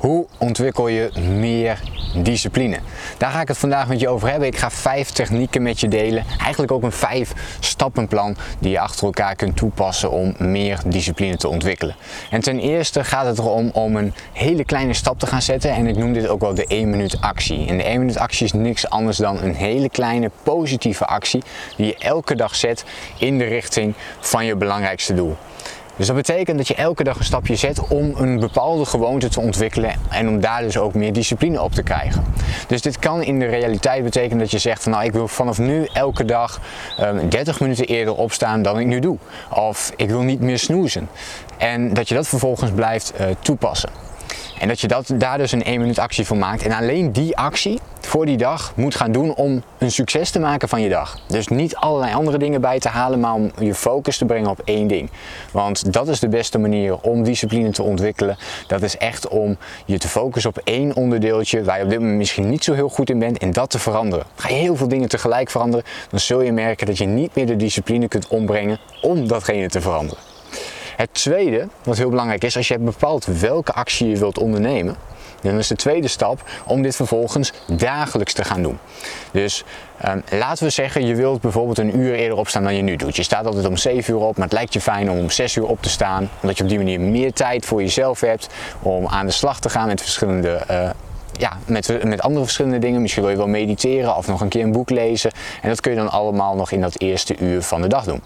Hoe 0.00 0.26
ontwikkel 0.38 0.88
je 0.88 1.10
meer 1.38 1.80
discipline? 2.14 2.78
Daar 3.18 3.30
ga 3.30 3.40
ik 3.40 3.48
het 3.48 3.58
vandaag 3.58 3.88
met 3.88 4.00
je 4.00 4.08
over 4.08 4.30
hebben. 4.30 4.48
Ik 4.48 4.56
ga 4.56 4.70
vijf 4.70 5.10
technieken 5.10 5.62
met 5.62 5.80
je 5.80 5.88
delen. 5.88 6.24
Eigenlijk 6.38 6.72
ook 6.72 6.82
een 6.82 6.92
vijf 6.92 7.32
stappenplan 7.60 8.36
die 8.58 8.70
je 8.70 8.80
achter 8.80 9.04
elkaar 9.04 9.34
kunt 9.34 9.56
toepassen 9.56 10.10
om 10.10 10.34
meer 10.38 10.80
discipline 10.86 11.36
te 11.36 11.48
ontwikkelen. 11.48 11.96
En 12.30 12.40
ten 12.40 12.58
eerste 12.58 13.04
gaat 13.04 13.26
het 13.26 13.38
erom 13.38 13.70
om 13.72 13.96
een 13.96 14.14
hele 14.32 14.64
kleine 14.64 14.94
stap 14.94 15.18
te 15.18 15.26
gaan 15.26 15.42
zetten. 15.42 15.70
En 15.70 15.86
ik 15.86 15.96
noem 15.96 16.12
dit 16.12 16.28
ook 16.28 16.40
wel 16.40 16.54
de 16.54 16.66
1 16.66 16.90
minuut 16.90 17.20
actie. 17.20 17.66
En 17.66 17.76
de 17.76 17.84
1 17.84 17.98
minuut 17.98 18.18
actie 18.18 18.44
is 18.44 18.52
niks 18.52 18.90
anders 18.90 19.16
dan 19.16 19.42
een 19.42 19.54
hele 19.54 19.88
kleine 19.88 20.30
positieve 20.42 21.06
actie 21.06 21.42
die 21.76 21.86
je 21.86 21.96
elke 21.98 22.34
dag 22.34 22.54
zet 22.54 22.84
in 23.18 23.38
de 23.38 23.44
richting 23.44 23.94
van 24.20 24.44
je 24.44 24.56
belangrijkste 24.56 25.14
doel. 25.14 25.36
Dus 25.96 26.06
dat 26.06 26.16
betekent 26.16 26.56
dat 26.56 26.68
je 26.68 26.74
elke 26.74 27.04
dag 27.04 27.18
een 27.18 27.24
stapje 27.24 27.56
zet 27.56 27.88
om 27.88 28.12
een 28.16 28.40
bepaalde 28.40 28.84
gewoonte 28.84 29.28
te 29.28 29.40
ontwikkelen 29.40 29.92
en 30.08 30.28
om 30.28 30.40
daar 30.40 30.62
dus 30.62 30.78
ook 30.78 30.94
meer 30.94 31.12
discipline 31.12 31.62
op 31.62 31.72
te 31.72 31.82
krijgen. 31.82 32.24
Dus 32.66 32.82
dit 32.82 32.98
kan 32.98 33.22
in 33.22 33.38
de 33.38 33.46
realiteit 33.46 34.04
betekenen 34.04 34.38
dat 34.38 34.50
je 34.50 34.58
zegt 34.58 34.82
van 34.82 34.92
nou 34.92 35.04
ik 35.04 35.12
wil 35.12 35.28
vanaf 35.28 35.58
nu 35.58 35.88
elke 35.92 36.24
dag 36.24 36.60
um, 37.00 37.28
30 37.28 37.60
minuten 37.60 37.86
eerder 37.86 38.14
opstaan 38.14 38.62
dan 38.62 38.78
ik 38.78 38.86
nu 38.86 39.00
doe. 39.00 39.18
Of 39.54 39.92
ik 39.96 40.08
wil 40.08 40.20
niet 40.20 40.40
meer 40.40 40.58
snoezen. 40.58 41.08
En 41.56 41.94
dat 41.94 42.08
je 42.08 42.14
dat 42.14 42.28
vervolgens 42.28 42.70
blijft 42.70 43.12
uh, 43.20 43.26
toepassen. 43.40 44.09
En 44.60 44.68
dat 44.68 44.80
je 44.80 44.88
dat, 44.88 45.12
daar 45.14 45.38
dus 45.38 45.52
een 45.52 45.64
1 45.64 45.80
minuut 45.80 45.98
actie 45.98 46.26
van 46.26 46.38
maakt. 46.38 46.62
En 46.62 46.72
alleen 46.72 47.12
die 47.12 47.36
actie 47.36 47.80
voor 48.00 48.26
die 48.26 48.36
dag 48.36 48.72
moet 48.76 48.94
gaan 48.94 49.12
doen 49.12 49.34
om 49.34 49.62
een 49.78 49.90
succes 49.90 50.30
te 50.30 50.38
maken 50.38 50.68
van 50.68 50.82
je 50.82 50.88
dag. 50.88 51.18
Dus 51.26 51.48
niet 51.48 51.76
allerlei 51.76 52.14
andere 52.14 52.38
dingen 52.38 52.60
bij 52.60 52.78
te 52.78 52.88
halen, 52.88 53.20
maar 53.20 53.34
om 53.34 53.50
je 53.58 53.74
focus 53.74 54.16
te 54.18 54.24
brengen 54.24 54.50
op 54.50 54.60
één 54.64 54.86
ding. 54.86 55.10
Want 55.52 55.92
dat 55.92 56.08
is 56.08 56.20
de 56.20 56.28
beste 56.28 56.58
manier 56.58 57.00
om 57.00 57.24
discipline 57.24 57.70
te 57.70 57.82
ontwikkelen. 57.82 58.36
Dat 58.66 58.82
is 58.82 58.96
echt 58.96 59.28
om 59.28 59.56
je 59.84 59.98
te 59.98 60.08
focussen 60.08 60.50
op 60.50 60.60
één 60.64 60.96
onderdeeltje 60.96 61.64
waar 61.64 61.78
je 61.78 61.84
op 61.84 61.90
dit 61.90 61.98
moment 61.98 62.16
misschien 62.16 62.48
niet 62.48 62.64
zo 62.64 62.72
heel 62.72 62.88
goed 62.88 63.10
in 63.10 63.18
bent 63.18 63.38
en 63.38 63.52
dat 63.52 63.70
te 63.70 63.78
veranderen. 63.78 64.26
Ga 64.34 64.48
je 64.48 64.54
heel 64.54 64.76
veel 64.76 64.88
dingen 64.88 65.08
tegelijk 65.08 65.50
veranderen, 65.50 65.86
dan 66.10 66.20
zul 66.20 66.40
je 66.40 66.52
merken 66.52 66.86
dat 66.86 66.98
je 66.98 67.06
niet 67.06 67.34
meer 67.34 67.46
de 67.46 67.56
discipline 67.56 68.08
kunt 68.08 68.28
ombrengen 68.28 68.78
om 69.02 69.28
datgene 69.28 69.68
te 69.68 69.80
veranderen. 69.80 70.29
Het 71.00 71.14
tweede, 71.14 71.68
wat 71.82 71.96
heel 71.96 72.08
belangrijk 72.10 72.44
is, 72.44 72.56
als 72.56 72.68
je 72.68 72.78
bepaalt 72.78 73.24
welke 73.24 73.72
actie 73.72 74.08
je 74.08 74.16
wilt 74.16 74.38
ondernemen, 74.38 74.96
dan 75.42 75.58
is 75.58 75.66
de 75.66 75.76
tweede 75.76 76.08
stap 76.08 76.42
om 76.66 76.82
dit 76.82 76.96
vervolgens 76.96 77.52
dagelijks 77.66 78.32
te 78.32 78.44
gaan 78.44 78.62
doen. 78.62 78.78
Dus 79.30 79.64
um, 80.08 80.22
laten 80.30 80.64
we 80.64 80.70
zeggen, 80.70 81.06
je 81.06 81.14
wilt 81.14 81.40
bijvoorbeeld 81.40 81.78
een 81.78 81.98
uur 81.98 82.14
eerder 82.14 82.38
opstaan 82.38 82.62
dan 82.62 82.74
je 82.74 82.82
nu 82.82 82.96
doet. 82.96 83.16
Je 83.16 83.22
staat 83.22 83.46
altijd 83.46 83.66
om 83.66 83.76
7 83.76 84.14
uur 84.14 84.20
op, 84.20 84.36
maar 84.36 84.44
het 84.44 84.54
lijkt 84.54 84.72
je 84.72 84.80
fijn 84.80 85.10
om 85.10 85.18
om 85.18 85.30
6 85.30 85.56
uur 85.56 85.66
op 85.66 85.82
te 85.82 85.88
staan. 85.88 86.30
Omdat 86.40 86.56
je 86.56 86.62
op 86.62 86.68
die 86.68 86.78
manier 86.78 87.00
meer 87.00 87.32
tijd 87.32 87.66
voor 87.66 87.80
jezelf 87.80 88.20
hebt 88.20 88.48
om 88.82 89.06
aan 89.06 89.26
de 89.26 89.32
slag 89.32 89.60
te 89.60 89.68
gaan 89.68 89.86
met 89.86 90.00
verschillende. 90.00 90.60
Uh, 90.70 90.90
ja, 91.32 91.58
met, 91.66 92.04
met 92.04 92.22
andere 92.22 92.44
verschillende 92.44 92.78
dingen. 92.78 93.00
Misschien 93.00 93.22
wil 93.22 93.32
je 93.32 93.38
wel 93.38 93.48
mediteren 93.48 94.16
of 94.16 94.26
nog 94.26 94.40
een 94.40 94.48
keer 94.48 94.64
een 94.64 94.72
boek 94.72 94.90
lezen. 94.90 95.30
En 95.62 95.68
dat 95.68 95.80
kun 95.80 95.90
je 95.90 95.96
dan 95.96 96.10
allemaal 96.10 96.56
nog 96.56 96.70
in 96.70 96.80
dat 96.80 97.00
eerste 97.00 97.36
uur 97.38 97.62
van 97.62 97.82
de 97.82 97.88
dag 97.88 98.04
doen. 98.04 98.22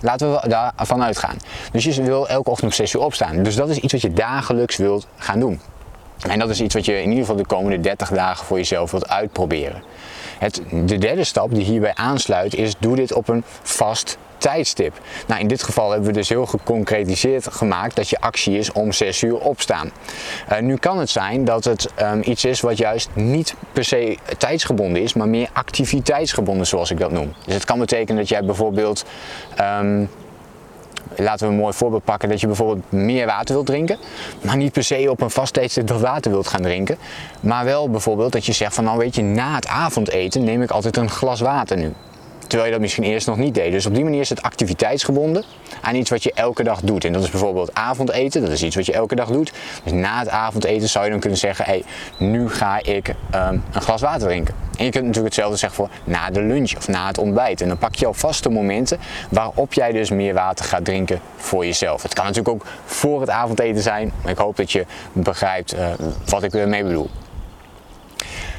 Laten 0.00 0.32
we 0.32 0.48
daarvan 0.48 1.02
uitgaan. 1.02 1.36
Dus 1.72 1.84
je 1.84 2.02
wil 2.02 2.28
elke 2.28 2.50
ochtend 2.50 2.70
om 2.70 2.76
6 2.76 2.92
uur 2.92 3.00
opstaan. 3.00 3.42
Dus 3.42 3.56
dat 3.56 3.68
is 3.68 3.76
iets 3.76 3.92
wat 3.92 4.02
je 4.02 4.12
dagelijks 4.12 4.76
wilt 4.76 5.06
gaan 5.16 5.40
doen. 5.40 5.60
En 6.28 6.38
dat 6.38 6.50
is 6.50 6.60
iets 6.60 6.74
wat 6.74 6.84
je 6.84 6.92
in 6.92 7.08
ieder 7.08 7.18
geval 7.18 7.36
de 7.36 7.46
komende 7.46 7.80
30 7.80 8.08
dagen 8.10 8.46
voor 8.46 8.56
jezelf 8.56 8.90
wilt 8.90 9.08
uitproberen. 9.08 9.82
Het, 10.38 10.62
de 10.84 10.98
derde 10.98 11.24
stap 11.24 11.54
die 11.54 11.64
hierbij 11.64 11.94
aansluit 11.94 12.54
is: 12.54 12.74
doe 12.78 12.96
dit 12.96 13.12
op 13.12 13.28
een 13.28 13.44
vast 13.62 14.18
tijdstip. 14.38 15.00
Nou, 15.26 15.40
in 15.40 15.48
dit 15.48 15.62
geval 15.62 15.90
hebben 15.90 16.08
we 16.08 16.14
dus 16.14 16.28
heel 16.28 16.46
geconcretiseerd 16.46 17.52
gemaakt 17.52 17.96
dat 17.96 18.08
je 18.08 18.20
actie 18.20 18.58
is 18.58 18.72
om 18.72 18.92
6 18.92 19.22
uur 19.22 19.38
opstaan. 19.38 19.90
Uh, 20.52 20.58
nu 20.58 20.76
kan 20.76 20.98
het 20.98 21.10
zijn 21.10 21.44
dat 21.44 21.64
het 21.64 21.88
um, 22.02 22.22
iets 22.24 22.44
is 22.44 22.60
wat 22.60 22.78
juist 22.78 23.08
niet 23.14 23.54
per 23.72 23.84
se 23.84 24.16
tijdsgebonden 24.38 25.02
is, 25.02 25.12
maar 25.12 25.28
meer 25.28 25.48
activiteitsgebonden 25.52 26.66
zoals 26.66 26.90
ik 26.90 26.98
dat 26.98 27.10
noem. 27.10 27.32
Dus 27.44 27.54
het 27.54 27.64
kan 27.64 27.78
betekenen 27.78 28.16
dat 28.16 28.28
jij 28.28 28.44
bijvoorbeeld 28.44 29.04
um, 29.60 30.08
laten 31.16 31.46
we 31.46 31.52
een 31.52 31.60
mooi 31.60 31.72
voorbeeld 31.72 32.04
pakken, 32.04 32.28
dat 32.28 32.40
je 32.40 32.46
bijvoorbeeld 32.46 32.92
meer 32.92 33.26
water 33.26 33.54
wilt 33.54 33.66
drinken, 33.66 33.98
maar 34.42 34.56
niet 34.56 34.72
per 34.72 34.84
se 34.84 35.10
op 35.10 35.20
een 35.20 35.30
vast 35.30 35.52
tijdstip 35.52 35.86
dat 35.86 36.00
water 36.00 36.30
wilt 36.30 36.46
gaan 36.46 36.62
drinken, 36.62 36.98
maar 37.40 37.64
wel 37.64 37.90
bijvoorbeeld 37.90 38.32
dat 38.32 38.46
je 38.46 38.52
zegt 38.52 38.74
van 38.74 38.84
nou 38.84 38.98
weet 38.98 39.14
je, 39.14 39.22
na 39.22 39.54
het 39.54 39.66
avondeten 39.66 40.44
neem 40.44 40.62
ik 40.62 40.70
altijd 40.70 40.96
een 40.96 41.10
glas 41.10 41.40
water 41.40 41.76
nu. 41.76 41.92
Terwijl 42.48 42.64
je 42.64 42.74
dat 42.74 42.80
misschien 42.80 43.04
eerst 43.04 43.26
nog 43.26 43.36
niet 43.36 43.54
deed. 43.54 43.72
Dus 43.72 43.86
op 43.86 43.94
die 43.94 44.04
manier 44.04 44.20
is 44.20 44.28
het 44.28 44.42
activiteitsgebonden 44.42 45.44
aan 45.80 45.94
iets 45.94 46.10
wat 46.10 46.22
je 46.22 46.32
elke 46.34 46.62
dag 46.62 46.80
doet. 46.80 47.04
En 47.04 47.12
dat 47.12 47.22
is 47.22 47.30
bijvoorbeeld 47.30 47.74
avondeten. 47.74 48.40
Dat 48.40 48.50
is 48.50 48.62
iets 48.62 48.76
wat 48.76 48.86
je 48.86 48.92
elke 48.92 49.14
dag 49.14 49.28
doet. 49.28 49.52
Dus 49.82 49.92
na 49.92 50.18
het 50.18 50.28
avondeten 50.28 50.88
zou 50.88 51.04
je 51.04 51.10
dan 51.10 51.20
kunnen 51.20 51.38
zeggen: 51.38 51.64
hé, 51.64 51.70
hey, 51.70 51.84
nu 52.28 52.50
ga 52.50 52.78
ik 52.82 53.08
um, 53.08 53.62
een 53.72 53.82
glas 53.82 54.00
water 54.00 54.26
drinken. 54.26 54.54
En 54.78 54.84
je 54.84 54.90
kunt 54.90 55.04
natuurlijk 55.04 55.34
hetzelfde 55.34 55.58
zeggen 55.58 55.78
voor 55.78 55.90
na 56.04 56.30
de 56.30 56.42
lunch 56.42 56.76
of 56.76 56.88
na 56.88 57.06
het 57.06 57.18
ontbijt. 57.18 57.60
En 57.60 57.68
dan 57.68 57.78
pak 57.78 57.94
je 57.94 58.06
al 58.06 58.14
vaste 58.14 58.48
momenten 58.48 58.98
waarop 59.30 59.72
jij 59.72 59.92
dus 59.92 60.10
meer 60.10 60.34
water 60.34 60.64
gaat 60.64 60.84
drinken 60.84 61.20
voor 61.36 61.64
jezelf. 61.66 62.02
Het 62.02 62.14
kan 62.14 62.24
natuurlijk 62.24 62.54
ook 62.54 62.66
voor 62.84 63.20
het 63.20 63.30
avondeten 63.30 63.82
zijn. 63.82 64.12
Maar 64.22 64.32
ik 64.32 64.38
hoop 64.38 64.56
dat 64.56 64.72
je 64.72 64.86
begrijpt 65.12 65.74
uh, 65.74 65.86
wat 66.24 66.42
ik 66.42 66.54
ermee 66.54 66.84
bedoel. 66.84 67.10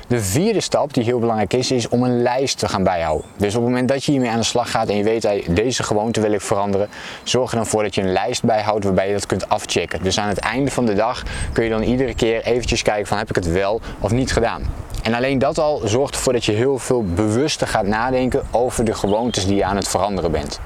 De 0.10 0.22
vierde 0.22 0.62
stap 0.62 0.94
die 0.94 1.04
heel 1.04 1.20
belangrijk 1.20 1.54
is, 1.54 1.72
is 1.72 1.88
om 1.88 2.04
een 2.04 2.22
lijst 2.22 2.58
te 2.58 2.68
gaan 2.68 2.84
bijhouden. 2.84 3.28
Dus 3.38 3.56
op 3.56 3.62
het 3.62 3.70
moment 3.70 3.90
dat 3.90 4.04
je 4.04 4.12
hiermee 4.12 4.30
aan 4.30 4.38
de 4.38 4.44
slag 4.44 4.72
gaat 4.72 4.90
en 4.90 4.96
je 4.96 5.04
weet 5.04 5.22
dat 5.22 5.42
deze 5.50 5.84
gewoonte 5.84 6.22
wil 6.22 6.32
ik 6.32 6.42
veranderen, 6.42 6.90
zorg 7.24 7.52
er 7.52 7.58
dan 7.58 7.66
voor 7.66 7.84
dat 7.84 7.96
je 7.96 8.02
een 8.02 8.12
lijst 8.12 8.44
bijhoudt 8.44 8.84
waarbij 8.84 9.08
je 9.08 9.14
dat 9.14 9.26
kunt 9.26 9.50
afchecken. 9.50 10.04
Dus 10.04 10.20
aan 10.20 10.28
het 10.28 10.40
einde 10.40 10.72
van 10.72 10.86
de 10.86 10.94
dag 10.94 11.24
kun 11.54 11.64
je 11.64 11.70
dan 11.70 11.82
iedere 11.82 12.16
keer 12.16 12.44
eventjes 12.44 12.82
kijken 12.82 13.08
van 13.08 13.18
heb 13.18 13.30
ik 13.30 13.36
het 13.36 13.52
wel 13.52 13.82
of 14.00 14.12
niet 14.12 14.32
gedaan. 14.32 14.62
En 15.04 15.14
alleen 15.14 15.40
dat 15.40 15.58
al 15.58 15.82
zorgt 15.86 16.16
ervoor 16.16 16.34
dat 16.34 16.46
je 16.46 16.52
heel 16.52 16.78
veel 16.78 17.04
bewuster 17.04 17.68
gaat 17.68 17.86
nadenken 17.86 18.42
over 18.52 18.86
de 18.86 18.94
gewoontes 18.94 19.46
die 19.46 19.56
je 19.56 19.66
aan 19.66 19.76
het 19.76 19.88
veranderen 19.88 20.32
bent. 20.32 20.60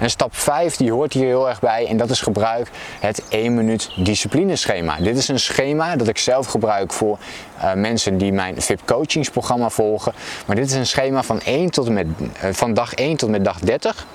En 0.00 0.10
stap 0.10 0.36
5 0.36 0.76
die 0.76 0.92
hoort 0.92 1.12
hier 1.12 1.26
heel 1.26 1.48
erg 1.48 1.60
bij 1.60 1.86
en 1.86 1.96
dat 1.96 2.10
is 2.10 2.20
gebruik 2.20 2.70
het 3.00 3.22
1 3.28 3.54
minuut 3.54 3.90
disciplineschema. 3.96 4.96
Dit 4.96 5.16
is 5.16 5.28
een 5.28 5.40
schema 5.40 5.96
dat 5.96 6.08
ik 6.08 6.18
zelf 6.18 6.46
gebruik 6.46 6.92
voor 6.92 7.18
uh, 7.58 7.72
mensen 7.74 8.18
die 8.18 8.32
mijn 8.32 8.62
VIP 8.62 8.80
coachingsprogramma 8.84 9.70
volgen. 9.70 10.12
Maar 10.46 10.56
dit 10.56 10.66
is 10.66 10.74
een 10.74 10.86
schema 10.86 11.22
van, 11.22 11.40
1 11.40 11.70
tot 11.70 11.88
met, 11.88 12.06
uh, 12.20 12.50
van 12.52 12.74
dag 12.74 12.94
1 12.94 13.16
tot 13.16 13.30
met 13.30 13.44
dag 13.44 13.58
30. 13.58 14.06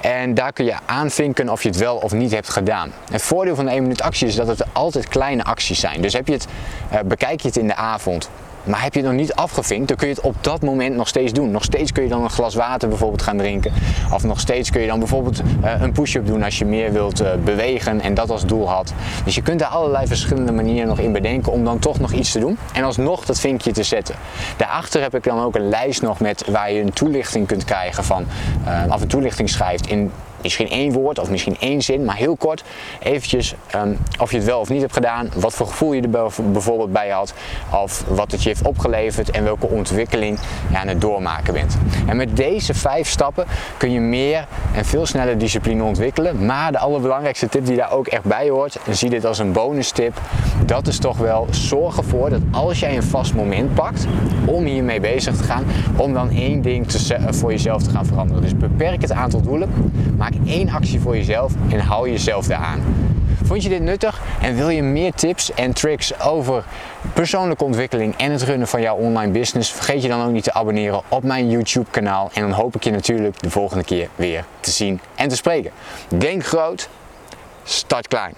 En 0.00 0.34
daar 0.34 0.52
kun 0.52 0.64
je 0.64 0.74
aanvinken 0.86 1.48
of 1.48 1.62
je 1.62 1.68
het 1.68 1.78
wel 1.78 1.96
of 1.96 2.12
niet 2.12 2.32
hebt 2.32 2.48
gedaan. 2.48 2.92
Het 3.10 3.22
voordeel 3.22 3.54
van 3.54 3.64
de 3.64 3.70
1 3.70 3.82
minuut 3.82 4.02
actie 4.02 4.26
is 4.26 4.34
dat 4.34 4.46
het 4.46 4.64
altijd 4.72 5.08
kleine 5.08 5.44
acties 5.44 5.80
zijn. 5.80 6.00
Dus 6.00 6.12
heb 6.12 6.26
je 6.26 6.32
het, 6.32 6.46
uh, 6.92 6.98
bekijk 7.00 7.40
je 7.40 7.48
het 7.48 7.56
in 7.56 7.66
de 7.66 7.76
avond 7.76 8.30
maar 8.66 8.82
heb 8.82 8.94
je 8.94 9.00
het 9.00 9.08
nog 9.08 9.18
niet 9.18 9.34
afgevinkt, 9.34 9.88
dan 9.88 9.96
kun 9.96 10.08
je 10.08 10.14
het 10.14 10.22
op 10.22 10.36
dat 10.40 10.62
moment 10.62 10.96
nog 10.96 11.08
steeds 11.08 11.32
doen. 11.32 11.50
Nog 11.50 11.64
steeds 11.64 11.92
kun 11.92 12.02
je 12.02 12.08
dan 12.08 12.22
een 12.22 12.30
glas 12.30 12.54
water 12.54 12.88
bijvoorbeeld 12.88 13.22
gaan 13.22 13.36
drinken. 13.36 13.72
Of 14.12 14.24
nog 14.24 14.40
steeds 14.40 14.70
kun 14.70 14.80
je 14.80 14.86
dan 14.86 14.98
bijvoorbeeld 14.98 15.40
uh, 15.64 15.80
een 15.80 15.92
push-up 15.92 16.26
doen 16.26 16.42
als 16.42 16.58
je 16.58 16.64
meer 16.64 16.92
wilt 16.92 17.22
uh, 17.22 17.28
bewegen 17.44 18.00
en 18.00 18.14
dat 18.14 18.30
als 18.30 18.46
doel 18.46 18.68
had. 18.68 18.92
Dus 19.24 19.34
je 19.34 19.42
kunt 19.42 19.60
er 19.60 19.66
allerlei 19.66 20.06
verschillende 20.06 20.52
manieren 20.52 20.88
nog 20.88 20.98
in 20.98 21.12
bedenken 21.12 21.52
om 21.52 21.64
dan 21.64 21.78
toch 21.78 21.98
nog 21.98 22.12
iets 22.12 22.32
te 22.32 22.38
doen. 22.38 22.58
En 22.72 22.84
alsnog 22.84 23.24
dat 23.24 23.40
vinkje 23.40 23.72
te 23.72 23.82
zetten. 23.82 24.14
Daarachter 24.56 25.02
heb 25.02 25.14
ik 25.14 25.22
dan 25.22 25.40
ook 25.40 25.54
een 25.54 25.68
lijst 25.68 26.02
nog 26.02 26.20
met 26.20 26.44
waar 26.50 26.72
je 26.72 26.80
een 26.80 26.92
toelichting 26.92 27.46
kunt 27.46 27.64
krijgen 27.64 28.04
van, 28.04 28.26
uh, 28.66 28.94
of 28.94 29.00
een 29.00 29.08
toelichting 29.08 29.48
schrijft 29.48 29.86
in 29.86 30.12
misschien 30.42 30.68
één 30.68 30.92
woord 30.92 31.18
of 31.18 31.30
misschien 31.30 31.56
één 31.60 31.82
zin, 31.82 32.04
maar 32.04 32.16
heel 32.16 32.36
kort 32.36 32.64
eventjes 33.00 33.54
um, 33.74 33.98
of 34.20 34.30
je 34.30 34.36
het 34.36 34.46
wel 34.46 34.60
of 34.60 34.68
niet 34.68 34.80
hebt 34.80 34.92
gedaan, 34.92 35.28
wat 35.34 35.54
voor 35.54 35.66
gevoel 35.66 35.92
je 35.92 36.02
er 36.02 36.30
bijvoorbeeld 36.52 36.92
bij 36.92 37.08
had, 37.08 37.34
of 37.82 38.04
wat 38.08 38.32
het 38.32 38.42
je 38.42 38.48
heeft 38.48 38.66
opgeleverd 38.66 39.30
en 39.30 39.44
welke 39.44 39.66
ontwikkeling 39.66 40.38
je 40.70 40.78
aan 40.78 40.88
het 40.88 41.00
doormaken 41.00 41.52
bent. 41.52 41.76
En 42.06 42.16
met 42.16 42.36
deze 42.36 42.74
vijf 42.74 43.08
stappen 43.08 43.44
kun 43.76 43.92
je 43.92 44.00
meer 44.00 44.46
en 44.74 44.84
veel 44.84 45.06
sneller 45.06 45.38
discipline 45.38 45.82
ontwikkelen, 45.82 46.46
maar 46.46 46.72
de 46.72 46.78
allerbelangrijkste 46.78 47.48
tip 47.48 47.66
die 47.66 47.76
daar 47.76 47.92
ook 47.92 48.06
echt 48.06 48.24
bij 48.24 48.48
hoort, 48.48 48.78
en 48.86 48.96
zie 48.96 49.10
dit 49.10 49.24
als 49.24 49.38
een 49.38 49.52
bonus 49.52 49.90
tip, 49.90 50.20
dat 50.66 50.86
is 50.86 50.98
toch 50.98 51.18
wel 51.18 51.46
zorg 51.50 51.96
ervoor 51.96 52.30
dat 52.30 52.40
als 52.50 52.80
jij 52.80 52.96
een 52.96 53.02
vast 53.02 53.34
moment 53.34 53.74
pakt 53.74 54.06
om 54.44 54.64
hiermee 54.64 55.00
bezig 55.00 55.36
te 55.36 55.42
gaan, 55.42 55.64
om 55.96 56.12
dan 56.12 56.30
één 56.30 56.62
ding 56.62 56.86
voor 57.30 57.50
jezelf 57.50 57.82
te 57.82 57.90
gaan 57.90 58.06
veranderen. 58.06 58.42
Dus 58.42 58.56
beperk 58.56 59.00
het 59.00 59.12
aantal 59.12 59.40
doelen, 59.40 59.70
maak 60.30 60.46
één 60.46 60.68
actie 60.68 61.00
voor 61.00 61.16
jezelf 61.16 61.52
en 61.70 61.80
hou 61.80 62.10
jezelf 62.10 62.48
eraan. 62.48 62.80
Vond 63.44 63.62
je 63.62 63.68
dit 63.68 63.80
nuttig 63.80 64.20
en 64.42 64.56
wil 64.56 64.68
je 64.68 64.82
meer 64.82 65.12
tips 65.12 65.52
en 65.54 65.72
tricks 65.72 66.20
over 66.20 66.64
persoonlijke 67.12 67.64
ontwikkeling 67.64 68.16
en 68.16 68.30
het 68.30 68.42
runnen 68.42 68.68
van 68.68 68.80
jouw 68.80 68.96
online 68.96 69.32
business? 69.32 69.72
Vergeet 69.72 70.02
je 70.02 70.08
dan 70.08 70.26
ook 70.26 70.32
niet 70.32 70.44
te 70.44 70.52
abonneren 70.52 71.00
op 71.08 71.22
mijn 71.22 71.50
YouTube 71.50 71.90
kanaal 71.90 72.30
en 72.34 72.42
dan 72.42 72.50
hoop 72.50 72.74
ik 72.74 72.84
je 72.84 72.90
natuurlijk 72.90 73.40
de 73.40 73.50
volgende 73.50 73.84
keer 73.84 74.08
weer 74.14 74.44
te 74.60 74.70
zien 74.70 75.00
en 75.14 75.28
te 75.28 75.36
spreken. 75.36 75.70
Denk 76.08 76.44
groot, 76.44 76.88
start 77.64 78.08
klein. 78.08 78.34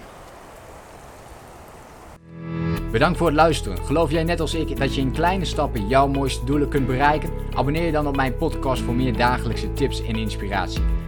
Bedankt 2.91 3.17
voor 3.17 3.27
het 3.27 3.35
luisteren. 3.35 3.85
Geloof 3.85 4.11
jij 4.11 4.23
net 4.23 4.39
als 4.39 4.53
ik 4.53 4.77
dat 4.77 4.95
je 4.95 5.01
in 5.01 5.11
kleine 5.11 5.45
stappen 5.45 5.87
jouw 5.87 6.07
mooiste 6.07 6.45
doelen 6.45 6.69
kunt 6.69 6.87
bereiken? 6.87 7.29
Abonneer 7.55 7.85
je 7.85 7.91
dan 7.91 8.07
op 8.07 8.15
mijn 8.15 8.37
podcast 8.37 8.81
voor 8.81 8.95
meer 8.95 9.17
dagelijkse 9.17 9.73
tips 9.73 10.03
en 10.03 10.15
inspiratie. 10.15 10.98